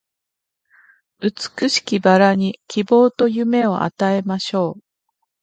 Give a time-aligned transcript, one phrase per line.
[1.19, 4.83] 美しき薔薇に希望と夢を与えましょう